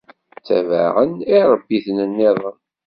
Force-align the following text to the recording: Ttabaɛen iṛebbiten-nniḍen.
Ttabaɛen 0.37 1.11
iṛebbiten-nniḍen. 1.37 2.59